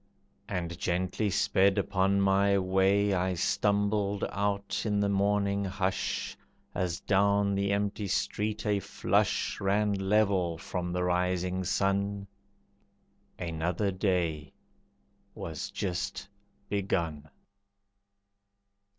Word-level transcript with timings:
And 0.49 0.79
gently 0.79 1.29
sped 1.29 1.77
upon 1.77 2.21
my 2.21 2.57
way 2.57 3.13
I 3.13 3.35
stumbled 3.35 4.25
out 4.31 4.81
in 4.83 4.99
the 4.99 5.09
morning 5.09 5.63
hush, 5.63 6.35
As 6.73 6.99
down 7.01 7.53
the 7.53 7.71
empty 7.71 8.07
street 8.07 8.65
a 8.65 8.79
flush 8.79 9.61
Ran 9.61 9.93
level 9.93 10.57
from 10.57 10.91
the 10.91 11.03
rising 11.03 11.63
sun. 11.63 12.25
Another 13.37 13.91
day 13.91 14.53
was 15.35 15.69
just 15.69 16.27
begun. 16.67 17.29